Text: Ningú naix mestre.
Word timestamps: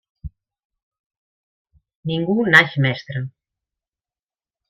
Ningú 2.11 2.37
naix 2.55 2.73
mestre. 2.87 3.23